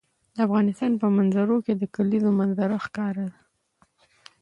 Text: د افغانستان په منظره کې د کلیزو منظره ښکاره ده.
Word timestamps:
د 0.35 0.37
افغانستان 0.47 0.91
په 1.01 1.07
منظره 1.17 1.57
کې 1.65 1.73
د 1.77 1.83
کلیزو 1.95 2.31
منظره 2.39 2.77
ښکاره 2.85 3.23
ده. 3.31 3.39